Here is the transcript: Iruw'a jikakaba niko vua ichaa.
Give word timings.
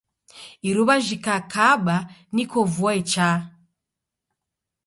Iruw'a 0.69 0.95
jikakaba 1.05 1.95
niko 2.35 2.59
vua 2.75 2.91
ichaa. 3.01 3.37